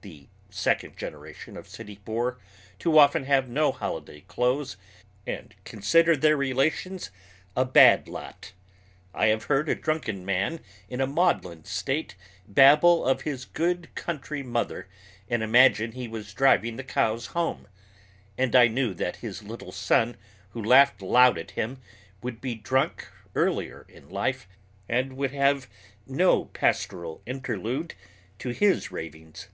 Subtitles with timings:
[0.00, 2.38] The second generation of city poor
[2.78, 4.76] too often have no holiday clothes
[5.26, 7.10] and consider their relations
[7.56, 8.52] a "bad lot."
[9.12, 14.40] I have heard a drunken man in a maudlin stage babble of his good country
[14.44, 14.88] mother
[15.28, 17.66] and imagine he was driving the cows home,
[18.38, 20.16] and I knew that his little son
[20.50, 21.80] who laughed loud at him
[22.22, 24.46] would be drunk earlier in life
[24.88, 25.68] and would have
[26.06, 27.94] no pastoral interlude
[28.38, 29.48] to his ravings.